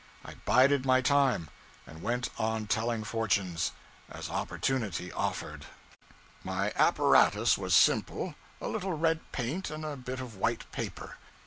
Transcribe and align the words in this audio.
I 0.25 0.33
bided 0.45 0.83
my 0.83 1.01
time, 1.01 1.47
and 1.85 2.01
went 2.01 2.29
on 2.39 2.65
telling 2.65 3.03
fortunes, 3.03 3.71
as 4.09 4.31
opportunity 4.31 5.11
offered. 5.11 5.65
My 6.43 6.73
apparatus 6.75 7.55
was 7.55 7.75
simple: 7.75 8.33
a 8.59 8.67
little 8.67 8.93
red 8.93 9.19
paint 9.31 9.69
and 9.69 9.85
a 9.85 9.95
bit 9.95 10.19
of 10.19 10.37
white 10.37 10.65
paper. 10.71 11.17